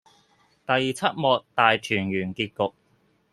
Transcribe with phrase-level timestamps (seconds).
[0.65, 2.73] 第七幕大團圓結局